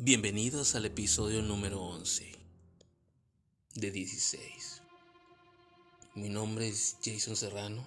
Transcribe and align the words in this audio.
Bienvenidos 0.00 0.76
al 0.76 0.84
episodio 0.84 1.42
número 1.42 1.82
11 1.82 2.30
de 3.74 3.90
16. 3.90 4.80
Mi 6.14 6.28
nombre 6.28 6.68
es 6.68 6.98
Jason 7.04 7.34
Serrano 7.34 7.84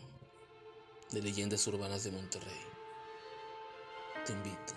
de 1.12 1.22
Leyendas 1.22 1.66
Urbanas 1.68 2.04
de 2.04 2.12
Monterrey. 2.12 2.60
Te 4.26 4.34
invito 4.34 4.74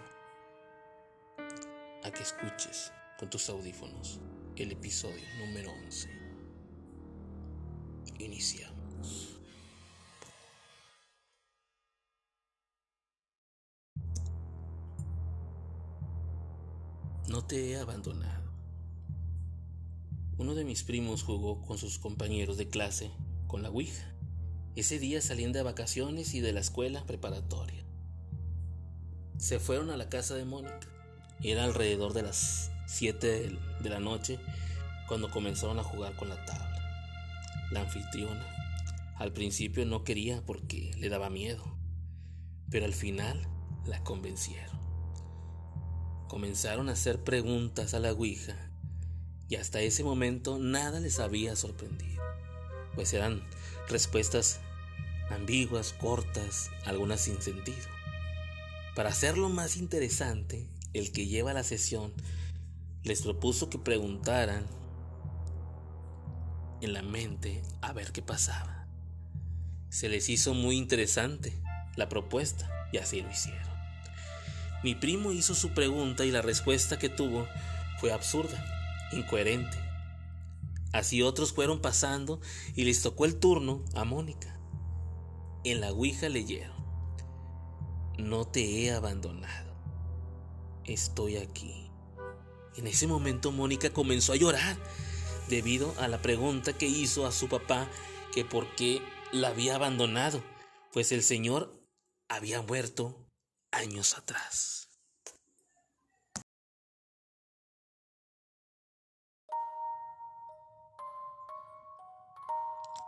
a 2.04 2.10
que 2.12 2.22
escuches 2.22 2.92
con 3.18 3.28
tus 3.30 3.48
audífonos 3.48 4.20
el 4.54 4.70
episodio 4.70 5.24
número 5.40 5.72
11. 5.72 6.08
Iniciamos. 8.20 9.33
No 17.28 17.42
te 17.44 17.70
he 17.70 17.76
abandonado. 17.78 18.52
Uno 20.36 20.54
de 20.54 20.64
mis 20.64 20.82
primos 20.82 21.22
jugó 21.22 21.62
con 21.62 21.78
sus 21.78 21.98
compañeros 21.98 22.56
de 22.56 22.68
clase 22.68 23.10
con 23.46 23.62
la 23.62 23.70
Ouija. 23.70 24.14
Ese 24.76 24.98
día 24.98 25.20
salían 25.22 25.52
de 25.52 25.62
vacaciones 25.62 26.34
y 26.34 26.40
de 26.40 26.52
la 26.52 26.60
escuela 26.60 27.06
preparatoria. 27.06 27.84
Se 29.38 29.58
fueron 29.58 29.90
a 29.90 29.96
la 29.96 30.08
casa 30.08 30.34
de 30.34 30.44
Mónica. 30.44 30.88
Era 31.42 31.64
alrededor 31.64 32.12
de 32.12 32.22
las 32.22 32.70
7 32.86 33.58
de 33.80 33.88
la 33.90 34.00
noche 34.00 34.38
cuando 35.08 35.30
comenzaron 35.30 35.78
a 35.78 35.84
jugar 35.84 36.16
con 36.16 36.28
la 36.28 36.44
tabla. 36.44 37.70
La 37.70 37.80
anfitriona 37.80 38.54
al 39.16 39.32
principio 39.32 39.86
no 39.86 40.02
quería 40.02 40.42
porque 40.44 40.90
le 40.98 41.08
daba 41.08 41.30
miedo, 41.30 41.78
pero 42.68 42.84
al 42.84 42.94
final 42.94 43.46
la 43.86 44.02
convencieron. 44.02 44.83
Comenzaron 46.28 46.88
a 46.88 46.92
hacer 46.92 47.22
preguntas 47.22 47.94
a 47.94 48.00
la 48.00 48.12
Ouija 48.12 48.56
y 49.48 49.56
hasta 49.56 49.80
ese 49.80 50.04
momento 50.04 50.58
nada 50.58 51.00
les 51.00 51.20
había 51.20 51.54
sorprendido, 51.54 52.22
pues 52.94 53.12
eran 53.12 53.42
respuestas 53.88 54.60
ambiguas, 55.30 55.92
cortas, 55.92 56.70
algunas 56.84 57.20
sin 57.20 57.40
sentido. 57.40 57.86
Para 58.94 59.10
hacerlo 59.10 59.48
más 59.48 59.76
interesante, 59.76 60.68
el 60.92 61.12
que 61.12 61.26
lleva 61.26 61.52
la 61.52 61.64
sesión 61.64 62.12
les 63.02 63.22
propuso 63.22 63.68
que 63.68 63.78
preguntaran 63.78 64.66
en 66.80 66.92
la 66.92 67.02
mente 67.02 67.62
a 67.82 67.92
ver 67.92 68.12
qué 68.12 68.22
pasaba. 68.22 68.86
Se 69.90 70.08
les 70.08 70.28
hizo 70.28 70.54
muy 70.54 70.76
interesante 70.76 71.52
la 71.96 72.08
propuesta 72.08 72.70
y 72.92 72.98
así 72.98 73.20
lo 73.20 73.30
hicieron. 73.30 73.73
Mi 74.84 74.94
primo 74.94 75.32
hizo 75.32 75.54
su 75.54 75.70
pregunta 75.70 76.26
y 76.26 76.30
la 76.30 76.42
respuesta 76.42 76.98
que 76.98 77.08
tuvo 77.08 77.48
fue 78.00 78.12
absurda, 78.12 78.62
incoherente. 79.12 79.78
Así 80.92 81.22
otros 81.22 81.54
fueron 81.54 81.80
pasando 81.80 82.38
y 82.76 82.84
les 82.84 83.00
tocó 83.00 83.24
el 83.24 83.36
turno 83.36 83.82
a 83.94 84.04
Mónica. 84.04 84.60
En 85.64 85.80
la 85.80 85.90
Ouija 85.90 86.28
leyeron, 86.28 86.76
no 88.18 88.46
te 88.46 88.82
he 88.82 88.92
abandonado, 88.92 89.74
estoy 90.84 91.38
aquí. 91.38 91.90
En 92.76 92.86
ese 92.86 93.06
momento 93.06 93.52
Mónica 93.52 93.88
comenzó 93.88 94.34
a 94.34 94.36
llorar 94.36 94.76
debido 95.48 95.94
a 95.98 96.08
la 96.08 96.20
pregunta 96.20 96.74
que 96.74 96.86
hizo 96.86 97.24
a 97.24 97.32
su 97.32 97.48
papá 97.48 97.88
que 98.34 98.44
por 98.44 98.66
qué 98.76 99.00
la 99.32 99.48
había 99.48 99.76
abandonado, 99.76 100.44
pues 100.92 101.10
el 101.10 101.22
Señor 101.22 101.82
había 102.28 102.60
muerto 102.60 103.23
años 103.74 104.16
atrás. 104.16 104.88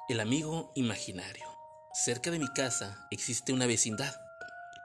El 0.08 0.20
amigo 0.20 0.72
imaginario. 0.74 1.46
Cerca 1.92 2.30
de 2.30 2.38
mi 2.38 2.48
casa 2.48 3.06
existe 3.10 3.52
una 3.52 3.66
vecindad. 3.66 4.14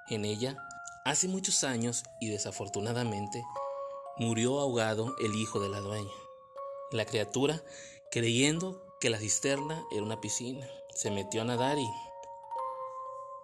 En 0.09 0.25
ella, 0.25 0.58
hace 1.06 1.28
muchos 1.28 1.64
años 1.64 2.03
y 2.20 2.30
desafortunadamente, 2.30 3.44
murió 4.18 4.59
ahogado 4.59 5.16
el 5.20 5.36
hijo 5.36 5.59
de 5.59 5.70
la 5.70 5.80
dueña. 5.80 6.12
La 6.91 7.06
criatura, 7.06 7.62
creyendo 8.12 8.97
que 9.00 9.09
la 9.09 9.20
cisterna 9.20 9.84
era 9.91 10.03
una 10.03 10.22
piscina, 10.22 10.68
se 10.94 11.12
metió 11.12 11.41
a 11.41 11.46
nadar 11.46 11.78
y 11.78 11.88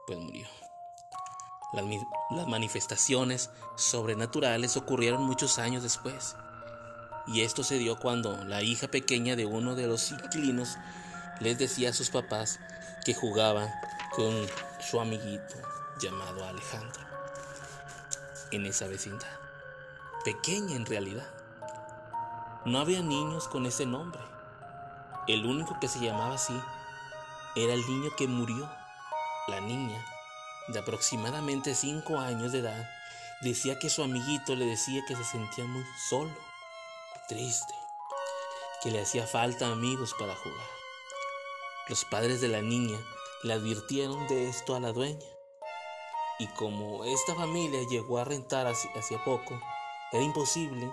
pues 0.06 0.20
murió. 0.20 0.67
Las, 1.74 2.48
manifestaciones 2.48 3.50
sobrenaturales 3.76 4.78
ocurrieron 4.78 5.24
muchos 5.24 5.60
años 5.60 5.84
después. 5.84 6.36
Y 7.28 7.42
esto 7.42 7.64
se 7.64 7.78
dio 7.78 8.00
cuando 8.00 8.44
la 8.46 8.62
hija 8.62 8.88
pequeña 8.88 9.36
de 9.36 9.46
uno 9.46 9.76
de 9.76 9.88
los 9.88 10.12
inquilinos 10.12 10.78
les 11.42 11.58
decía 11.58 11.90
a 11.90 11.94
sus 11.94 12.10
papás 12.10 12.60
que 13.06 13.14
jugaba 13.14 13.68
con 14.16 14.48
su 14.80 15.00
amiguito 15.00 15.56
llamado 16.00 16.46
Alejandro 16.46 17.02
en 18.52 18.66
esa 18.66 18.88
vecindad. 18.88 19.28
Pequeña 20.24 20.76
en 20.76 20.86
realidad. 20.86 21.28
No 22.66 22.80
había 22.80 23.02
niños 23.02 23.48
con 23.48 23.66
ese 23.66 23.86
nombre. 23.86 24.22
El 25.28 25.46
único 25.46 25.78
que 25.80 25.90
se 25.90 26.00
llamaba 26.00 26.36
así 26.36 26.58
era 27.56 27.74
el 27.74 27.86
niño 27.86 28.10
que 28.18 28.28
murió. 28.28 28.70
La 29.48 29.62
niña 29.62 30.04
de 30.68 30.80
aproximadamente 30.80 31.76
5 31.76 32.20
años 32.20 32.52
de 32.52 32.60
edad, 32.60 32.90
decía 33.42 33.80
que 33.80 33.90
su 33.90 34.04
amiguito 34.04 34.56
le 34.56 34.66
decía 34.66 35.04
que 35.08 35.16
se 35.16 35.24
sentía 35.24 35.66
muy 35.66 35.84
solo, 36.10 36.36
triste, 37.28 37.74
que 38.82 38.92
le 38.92 39.02
hacía 39.02 39.26
falta 39.26 39.72
amigos 39.72 40.14
para 40.18 40.36
jugar. 40.36 40.68
Los 41.88 42.04
padres 42.06 42.42
de 42.42 42.50
la 42.50 42.62
niña 42.62 42.98
le 43.44 43.54
advirtieron 43.54 44.28
de 44.28 44.50
esto 44.50 44.76
a 44.76 44.80
la 44.80 44.92
dueña. 44.92 45.26
Y 46.40 46.48
como 46.48 47.06
esta 47.06 47.34
familia 47.34 47.82
llegó 47.90 48.20
a 48.20 48.26
rentar 48.26 48.68
hacía 48.68 49.24
poco, 49.24 49.60
era 50.12 50.24
imposible 50.24 50.92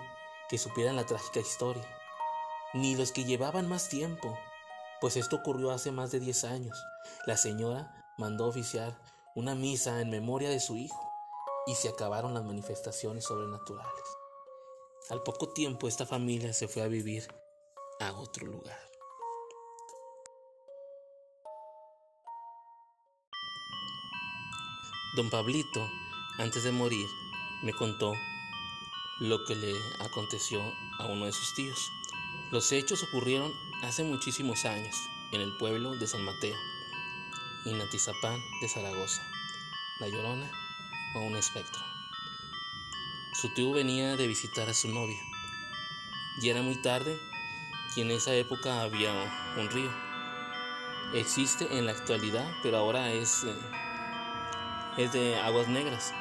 que 0.49 0.57
supieran 0.57 0.95
la 0.95 1.05
trágica 1.05 1.39
historia, 1.39 1.85
ni 2.73 2.95
los 2.95 3.11
que 3.11 3.25
llevaban 3.25 3.67
más 3.67 3.89
tiempo, 3.89 4.37
pues 5.01 5.17
esto 5.17 5.37
ocurrió 5.37 5.71
hace 5.71 5.91
más 5.91 6.11
de 6.11 6.19
10 6.19 6.43
años. 6.45 6.83
La 7.25 7.37
señora 7.37 8.05
mandó 8.17 8.47
oficiar 8.47 8.97
una 9.35 9.53
misa 9.53 9.99
en 9.99 10.09
memoria 10.09 10.49
de 10.49 10.61
su 10.61 10.77
hijo 10.77 11.11
y 11.67 11.75
se 11.75 11.89
acabaron 11.89 12.33
las 12.33 12.45
manifestaciones 12.45 13.25
sobrenaturales. 13.25 14.03
Al 15.09 15.21
poco 15.23 15.49
tiempo 15.49 15.89
esta 15.89 16.05
familia 16.05 16.53
se 16.53 16.69
fue 16.69 16.83
a 16.83 16.87
vivir 16.87 17.27
a 17.99 18.13
otro 18.13 18.47
lugar. 18.47 18.79
Don 25.17 25.29
Pablito, 25.29 25.85
antes 26.37 26.63
de 26.63 26.71
morir, 26.71 27.07
me 27.61 27.73
contó 27.73 28.13
lo 29.19 29.43
que 29.45 29.55
le 29.55 29.73
aconteció 29.99 30.61
a 30.99 31.07
uno 31.07 31.25
de 31.25 31.31
sus 31.33 31.53
tíos. 31.55 31.89
Los 32.51 32.71
hechos 32.71 33.03
ocurrieron 33.03 33.51
hace 33.83 34.03
muchísimos 34.03 34.63
años 34.63 34.95
en 35.33 35.41
el 35.41 35.55
pueblo 35.57 35.95
de 35.95 36.07
San 36.07 36.23
Mateo 36.23 36.55
y 37.65 37.73
Natizapán 37.73 38.39
de 38.61 38.69
Zaragoza, 38.69 39.23
La 39.99 40.07
Llorona 40.07 40.49
o 41.15 41.19
un 41.21 41.35
espectro. 41.35 41.81
Su 43.33 43.53
tío 43.53 43.71
venía 43.71 44.15
de 44.15 44.27
visitar 44.27 44.69
a 44.69 44.73
su 44.73 44.87
novia 44.87 45.19
y 46.39 46.49
era 46.49 46.61
muy 46.61 46.75
tarde 46.81 47.19
y 47.95 48.01
en 48.01 48.11
esa 48.11 48.33
época 48.35 48.81
había 48.81 49.11
un 49.57 49.69
río. 49.69 49.91
Existe 51.13 51.77
en 51.77 51.85
la 51.85 51.93
actualidad, 51.93 52.49
pero 52.61 52.77
ahora 52.77 53.11
es, 53.11 53.43
eh, 53.43 53.55
es 54.97 55.11
de 55.11 55.35
aguas 55.37 55.67
negras, 55.67 56.13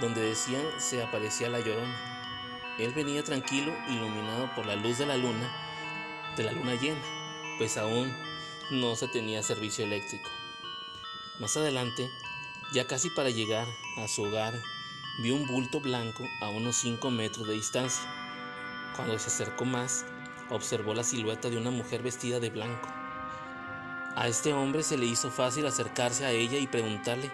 donde 0.00 0.22
decían 0.22 0.64
se 0.78 1.02
aparecía 1.02 1.50
la 1.50 1.60
llorona. 1.60 2.74
Él 2.78 2.92
venía 2.94 3.22
tranquilo, 3.22 3.72
iluminado 3.88 4.50
por 4.54 4.66
la 4.66 4.76
luz 4.76 4.98
de 4.98 5.06
la 5.06 5.16
luna, 5.16 5.50
de 6.36 6.44
la 6.44 6.52
luna 6.52 6.74
llena, 6.74 7.02
pues 7.58 7.76
aún 7.76 8.14
no 8.70 8.96
se 8.96 9.08
tenía 9.08 9.42
servicio 9.42 9.84
eléctrico. 9.84 10.30
Más 11.38 11.54
adelante, 11.56 12.10
ya 12.72 12.86
casi 12.86 13.10
para 13.10 13.28
llegar 13.28 13.66
a 13.98 14.08
su 14.08 14.22
hogar, 14.22 14.54
vio 15.18 15.34
un 15.34 15.46
bulto 15.46 15.80
blanco 15.80 16.24
a 16.40 16.48
unos 16.48 16.76
5 16.76 17.10
metros 17.10 17.46
de 17.46 17.54
distancia. 17.54 18.04
Cuando 18.96 19.18
se 19.18 19.28
acercó 19.28 19.66
más, 19.66 20.06
observó 20.48 20.94
la 20.94 21.04
silueta 21.04 21.50
de 21.50 21.58
una 21.58 21.70
mujer 21.70 22.02
vestida 22.02 22.40
de 22.40 22.48
blanco. 22.48 22.88
A 24.16 24.28
este 24.28 24.54
hombre 24.54 24.82
se 24.82 24.96
le 24.96 25.04
hizo 25.04 25.30
fácil 25.30 25.66
acercarse 25.66 26.24
a 26.24 26.30
ella 26.30 26.56
y 26.58 26.66
preguntarle 26.66 27.30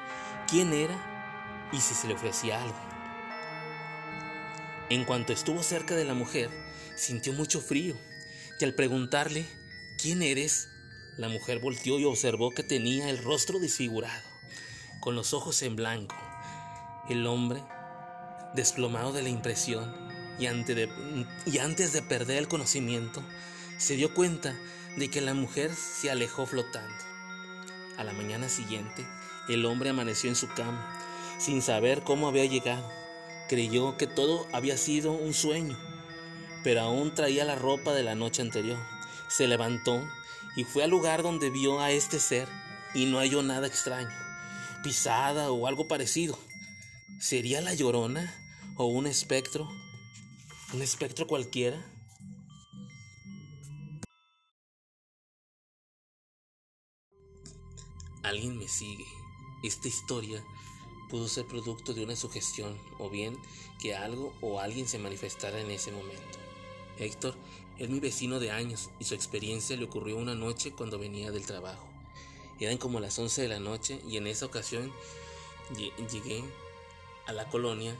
quién 0.48 0.72
era 0.72 1.68
y 1.72 1.80
si 1.80 1.94
se 1.94 2.08
le 2.08 2.14
ofrecía 2.14 2.60
algo. 2.60 2.80
En 4.90 5.04
cuanto 5.04 5.32
estuvo 5.32 5.62
cerca 5.62 5.94
de 5.94 6.04
la 6.04 6.14
mujer, 6.14 6.50
sintió 6.96 7.32
mucho 7.34 7.60
frío 7.60 7.94
y 8.58 8.64
al 8.64 8.74
preguntarle 8.74 9.46
quién 9.96 10.22
eres, 10.22 10.71
la 11.16 11.28
mujer 11.28 11.58
volteó 11.58 11.98
y 11.98 12.04
observó 12.04 12.50
que 12.50 12.62
tenía 12.62 13.10
el 13.10 13.18
rostro 13.18 13.58
desfigurado, 13.58 14.22
con 15.00 15.14
los 15.14 15.34
ojos 15.34 15.62
en 15.62 15.76
blanco. 15.76 16.16
El 17.08 17.26
hombre, 17.26 17.62
desplomado 18.54 19.12
de 19.12 19.22
la 19.22 19.28
impresión, 19.28 19.94
y 20.38 20.44
y 20.44 21.58
antes 21.58 21.92
de 21.92 22.02
perder 22.02 22.38
el 22.38 22.48
conocimiento, 22.48 23.22
se 23.76 23.96
dio 23.96 24.14
cuenta 24.14 24.58
de 24.96 25.08
que 25.08 25.20
la 25.20 25.34
mujer 25.34 25.74
se 25.74 26.10
alejó 26.10 26.46
flotando. 26.46 27.04
A 27.98 28.04
la 28.04 28.12
mañana 28.12 28.48
siguiente, 28.48 29.06
el 29.48 29.64
hombre 29.66 29.90
amaneció 29.90 30.30
en 30.30 30.36
su 30.36 30.48
cama, 30.48 30.98
sin 31.38 31.62
saber 31.62 32.02
cómo 32.02 32.28
había 32.28 32.44
llegado. 32.46 32.88
Creyó 33.48 33.96
que 33.96 34.06
todo 34.06 34.46
había 34.52 34.76
sido 34.78 35.12
un 35.12 35.34
sueño, 35.34 35.78
pero 36.64 36.80
aún 36.80 37.14
traía 37.14 37.44
la 37.44 37.56
ropa 37.56 37.92
de 37.92 38.02
la 38.02 38.14
noche 38.14 38.40
anterior. 38.40 38.78
Se 39.28 39.46
levantó 39.46 40.02
y 40.56 40.64
fue 40.64 40.84
al 40.84 40.90
lugar 40.90 41.22
donde 41.22 41.50
vio 41.50 41.80
a 41.80 41.90
este 41.90 42.18
ser 42.18 42.48
y 42.94 43.06
no 43.06 43.18
halló 43.18 43.42
nada 43.42 43.66
extraño, 43.66 44.10
pisada 44.82 45.50
o 45.50 45.66
algo 45.66 45.88
parecido. 45.88 46.38
¿Sería 47.20 47.60
la 47.60 47.74
llorona 47.74 48.34
o 48.76 48.86
un 48.86 49.06
espectro? 49.06 49.68
¿Un 50.72 50.82
espectro 50.82 51.26
cualquiera? 51.26 51.84
Alguien 58.22 58.58
me 58.58 58.68
sigue. 58.68 59.06
Esta 59.62 59.88
historia 59.88 60.42
pudo 61.10 61.28
ser 61.28 61.46
producto 61.46 61.92
de 61.92 62.04
una 62.04 62.16
sugestión 62.16 62.78
o 62.98 63.10
bien 63.10 63.36
que 63.80 63.94
algo 63.94 64.34
o 64.40 64.60
alguien 64.60 64.88
se 64.88 64.98
manifestara 64.98 65.60
en 65.60 65.70
ese 65.70 65.92
momento. 65.92 66.38
Héctor 67.02 67.34
es 67.78 67.90
mi 67.90 68.00
vecino 68.00 68.40
de 68.40 68.50
años 68.50 68.90
y 68.98 69.04
su 69.04 69.14
experiencia 69.14 69.76
le 69.76 69.84
ocurrió 69.84 70.16
una 70.16 70.34
noche 70.34 70.72
cuando 70.72 70.98
venía 70.98 71.30
del 71.30 71.46
trabajo. 71.46 71.86
Eran 72.60 72.78
como 72.78 73.00
las 73.00 73.18
11 73.18 73.42
de 73.42 73.48
la 73.48 73.58
noche 73.58 74.00
y 74.08 74.16
en 74.16 74.26
esa 74.26 74.46
ocasión 74.46 74.92
llegué 75.76 76.44
a 77.26 77.32
la 77.32 77.48
colonia 77.48 77.96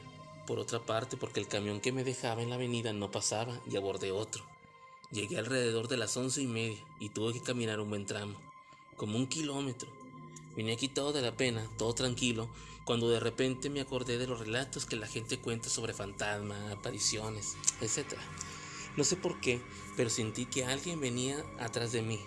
por 0.46 0.58
otra 0.58 0.81
parte 0.81 1.16
porque 1.16 1.40
el 1.40 1.49
camión 1.49 1.81
que 1.81 1.93
me 1.93 2.04
dejaba 2.04 2.43
en 2.43 2.50
la 2.50 2.56
avenida 2.56 2.93
no 2.93 3.10
pasaba 3.10 3.60
y 3.70 3.76
abordé 3.76 4.12
otro. 4.12 4.44
Llegué 5.10 5.38
alrededor 5.38 5.88
de 5.88 5.96
las 5.96 6.16
once 6.16 6.40
y 6.40 6.46
media 6.46 6.78
y 6.99 7.10
tuve 7.10 7.32
que 7.32 7.43
caminar 7.43 7.81
un 7.81 7.90
buen 7.90 8.06
tramo, 8.06 8.38
como 8.96 9.19
un 9.19 9.26
kilómetro. 9.26 9.90
Vine 10.56 10.76
quitado 10.76 11.12
de 11.12 11.22
la 11.22 11.37
pena, 11.37 11.69
todo 11.76 11.94
tranquilo, 11.94 12.49
cuando 12.84 13.08
de 13.08 13.20
repente 13.20 13.70
me 13.70 13.81
acordé 13.81 14.19
de 14.19 14.26
los 14.26 14.40
relatos 14.40 14.87
que 14.87 14.96
la 14.96 15.06
gente 15.06 15.38
cuenta 15.38 15.69
sobre 15.69 15.94
fantasmas, 15.94 16.72
apariciones, 16.72 17.56
etc. 17.81 18.14
No 18.96 19.04
sé 19.04 19.16
por 19.16 19.40
qué, 19.40 19.60
pero 19.96 20.10
sentí 20.10 20.46
que 20.46 20.64
alguien 20.64 21.00
venía 21.00 21.44
atrás 21.58 21.92
de 21.92 22.02
mí. 22.02 22.20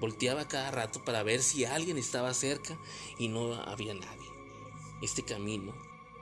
Volteaba 0.00 0.46
cada 0.48 0.70
rato 0.70 1.02
para 1.02 1.22
ver 1.22 1.42
si 1.42 1.64
alguien 1.64 1.98
estaba 1.98 2.34
cerca 2.34 2.76
y 3.18 3.28
no 3.28 3.54
había 3.54 3.94
nadie. 3.94 4.28
Este 5.02 5.22
camino, 5.22 5.72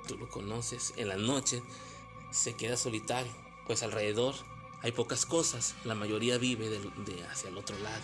tú 0.07 0.17
lo 0.17 0.29
conoces, 0.29 0.95
en 0.97 1.09
la 1.09 1.17
noche 1.17 1.63
se 2.31 2.55
queda 2.55 2.77
solitario, 2.77 3.33
pues 3.67 3.83
alrededor 3.83 4.35
hay 4.83 4.91
pocas 4.91 5.27
cosas, 5.27 5.77
la 5.85 5.95
mayoría 5.95 6.39
vive 6.39 6.69
de, 6.69 7.25
hacia 7.31 7.51
el 7.51 7.57
otro 7.57 7.79
lado. 7.79 8.03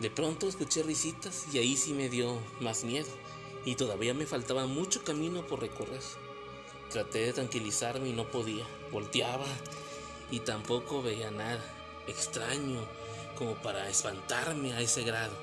De 0.00 0.10
pronto 0.10 0.48
escuché 0.48 0.82
risitas 0.82 1.46
y 1.52 1.58
ahí 1.58 1.76
sí 1.76 1.94
me 1.94 2.10
dio 2.10 2.38
más 2.60 2.84
miedo 2.84 3.08
y 3.64 3.76
todavía 3.76 4.12
me 4.12 4.26
faltaba 4.26 4.66
mucho 4.66 5.02
camino 5.02 5.46
por 5.46 5.60
recorrer. 5.60 6.02
Traté 6.90 7.20
de 7.20 7.32
tranquilizarme 7.32 8.10
y 8.10 8.12
no 8.12 8.30
podía. 8.30 8.66
Volteaba 8.90 9.46
y 10.32 10.40
tampoco 10.40 11.02
veía 11.02 11.30
nada 11.30 11.62
extraño 12.08 12.80
como 13.36 13.54
para 13.56 13.88
espantarme 13.88 14.72
a 14.72 14.80
ese 14.80 15.04
grado. 15.04 15.36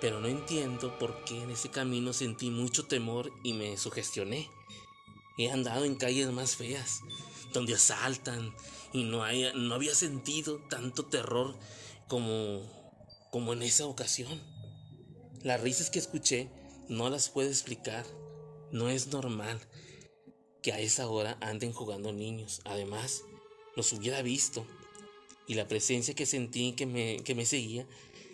Pero 0.00 0.18
no 0.18 0.28
entiendo 0.28 0.98
por 0.98 1.24
qué 1.24 1.42
en 1.42 1.50
ese 1.50 1.68
camino 1.68 2.12
sentí 2.12 2.50
mucho 2.50 2.86
temor 2.86 3.30
y 3.44 3.52
me 3.52 3.76
sugestioné. 3.76 4.50
He 5.36 5.50
andado 5.50 5.84
en 5.84 5.94
calles 5.94 6.32
más 6.32 6.56
feas, 6.56 7.02
donde 7.52 7.74
asaltan 7.74 8.54
y 8.92 9.04
no, 9.04 9.22
no 9.54 9.74
había 9.74 9.94
sentido 9.94 10.58
tanto 10.70 11.04
terror 11.04 11.54
como, 12.08 12.62
como 13.30 13.52
en 13.52 13.62
esa 13.62 13.86
ocasión. 13.86 14.40
Las 15.42 15.60
risas 15.60 15.90
que 15.90 15.98
escuché 15.98 16.50
no 16.88 17.10
las 17.10 17.28
puedo 17.28 17.48
explicar. 17.48 18.06
No 18.72 18.88
es 18.88 19.08
normal 19.08 19.60
que 20.62 20.72
a 20.72 20.80
esa 20.80 21.08
hora 21.08 21.36
anden 21.40 21.72
jugando 21.72 22.12
niños. 22.12 22.60
Además, 22.64 23.22
los 23.80 23.94
hubiera 23.94 24.20
visto. 24.20 24.66
Y 25.46 25.54
la 25.54 25.66
presencia 25.66 26.14
que 26.14 26.26
sentí 26.26 26.72
que 26.72 26.84
me, 26.84 27.16
que 27.24 27.34
me 27.34 27.46
seguía, 27.46 27.86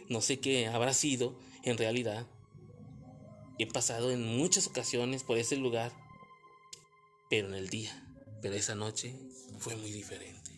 no 0.08 0.20
sé 0.20 0.40
qué 0.40 0.66
habrá 0.66 0.92
sido 0.92 1.38
en 1.62 1.78
realidad. 1.78 2.26
He 3.58 3.66
pasado 3.66 4.10
en 4.10 4.36
muchas 4.36 4.66
ocasiones 4.66 5.22
por 5.22 5.38
ese 5.38 5.56
lugar, 5.56 5.92
pero 7.30 7.46
en 7.46 7.54
el 7.54 7.68
día, 7.68 7.92
pero 8.42 8.56
esa 8.56 8.74
noche 8.74 9.14
fue 9.58 9.76
muy 9.76 9.92
diferente. 9.92 10.50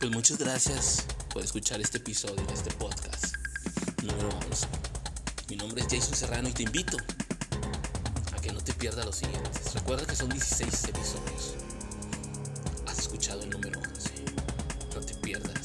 Pues 0.00 0.10
muchas 0.10 0.38
gracias 0.38 1.06
por 1.32 1.44
escuchar 1.44 1.82
este 1.82 1.98
episodio 1.98 2.44
de 2.46 2.54
este 2.54 2.70
podcast 2.72 3.36
número 4.02 4.30
11. 4.48 4.66
Mi 5.50 5.56
nombre 5.56 5.82
es 5.82 5.86
Jason 5.88 6.14
Serrano 6.16 6.48
y 6.48 6.52
te 6.52 6.62
invito 6.62 6.96
te 8.62 8.72
pierdas 8.74 9.04
los 9.04 9.16
siguientes. 9.16 9.74
Recuerda 9.74 10.06
que 10.06 10.14
son 10.14 10.28
16 10.28 10.84
episodios. 10.84 11.54
Has 12.86 12.98
escuchado 12.98 13.42
el 13.42 13.50
número 13.50 13.80
11. 13.80 14.24
No 14.94 15.00
te 15.00 15.14
pierdas. 15.14 15.61